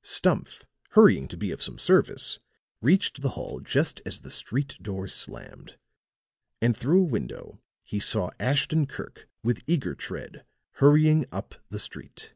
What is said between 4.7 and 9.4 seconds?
door slammed; and through a window he saw Ashton Kirk,